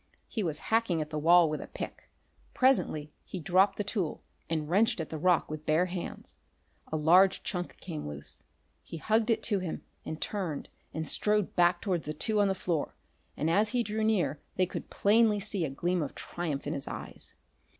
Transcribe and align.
He 0.27 0.41
was 0.41 0.57
hacking 0.73 0.99
at 0.99 1.11
the 1.11 1.19
wall 1.19 1.47
with 1.47 1.61
a 1.61 1.67
pick. 1.67 2.09
Presently 2.55 3.13
he 3.23 3.39
dropped 3.39 3.77
the 3.77 3.83
tool 3.83 4.23
and 4.49 4.67
wrenched 4.67 4.99
at 4.99 5.09
the 5.11 5.19
rock 5.19 5.47
with 5.51 5.67
bare 5.67 5.85
hands. 5.85 6.39
A 6.91 6.97
large 6.97 7.43
chunk 7.43 7.77
came 7.79 8.07
loose. 8.07 8.45
He 8.81 8.97
hugged 8.97 9.29
it 9.29 9.43
to 9.43 9.59
him 9.59 9.83
and 10.03 10.19
turned 10.19 10.69
and 10.91 11.07
strode 11.07 11.55
back 11.55 11.81
towards 11.81 12.05
the 12.07 12.13
two 12.15 12.39
on 12.39 12.47
the 12.47 12.55
floor, 12.55 12.95
and 13.37 13.47
as 13.47 13.69
he 13.69 13.83
drew 13.83 14.03
near 14.03 14.39
they 14.55 14.65
could 14.65 14.89
plainly 14.89 15.39
see 15.39 15.65
a 15.65 15.69
gleam 15.69 16.01
of 16.01 16.15
triumph 16.15 16.65
in 16.65 16.73
his 16.73 16.87
eyes. 16.87 17.35